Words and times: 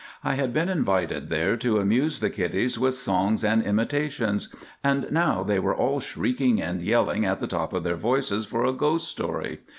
I 0.23 0.33
had 0.33 0.51
been 0.51 0.67
invited 0.67 1.29
there 1.29 1.55
to 1.57 1.77
amuse 1.77 2.21
the 2.21 2.31
kiddies 2.31 2.79
with 2.79 2.95
songs 2.95 3.43
and 3.43 3.61
imitations, 3.61 4.47
and 4.83 5.05
now 5.11 5.43
they 5.43 5.59
were 5.59 5.75
all 5.75 5.99
shrieking 5.99 6.59
and 6.59 6.81
yelling 6.81 7.23
at 7.23 7.37
the 7.37 7.45
top 7.45 7.71
of 7.71 7.83
their 7.83 7.97
voices 7.97 8.47
for 8.47 8.65
a 8.65 8.73
ghost 8.73 9.07
story. 9.07 9.59